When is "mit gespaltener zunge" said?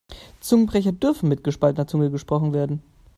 1.29-2.09